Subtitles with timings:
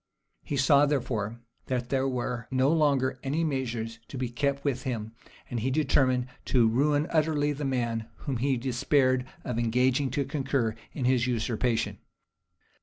[0.25, 4.81] [*] He saw, therefore, that there were no longer any measures to be kept with
[4.81, 5.11] him;
[5.47, 10.73] and he determined to ruin utterly the man whom he despaired of engaging to concur
[10.91, 11.99] in his usurpation.